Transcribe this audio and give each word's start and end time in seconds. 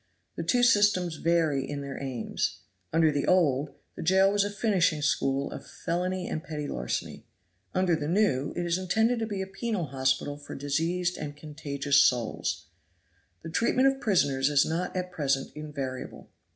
The 0.35 0.41
two 0.41 0.63
systems 0.63 1.17
vary 1.17 1.69
in 1.69 1.81
their 1.81 2.01
aims. 2.01 2.61
Under 2.91 3.11
the 3.11 3.27
old, 3.27 3.75
the 3.95 4.01
jail 4.01 4.31
was 4.31 4.43
a 4.43 4.49
finishing 4.49 4.99
school 5.03 5.51
of 5.51 5.67
felony 5.67 6.27
and 6.27 6.43
petty 6.43 6.67
larceny. 6.67 7.27
Under 7.75 7.95
the 7.95 8.07
new, 8.07 8.51
it 8.55 8.65
is 8.65 8.79
intended 8.79 9.19
to 9.19 9.27
be 9.27 9.43
a 9.43 9.45
penal 9.45 9.85
hospital 9.85 10.37
for 10.39 10.55
diseased 10.55 11.17
and 11.19 11.37
contagious 11.37 11.97
souls. 11.97 12.65
The 13.43 13.51
treatment 13.51 13.89
of 13.89 14.01
prisoners 14.01 14.49
is 14.49 14.65
not 14.65 14.95
at 14.95 15.11
present 15.11 15.51
invariable. 15.53 16.31